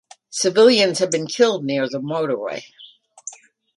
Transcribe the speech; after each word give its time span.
Civilians 0.31 0.97
have 0.97 1.11
been 1.11 1.27
killed 1.27 1.63
near 1.63 1.87
the 1.87 1.99
motorway. 1.99 2.63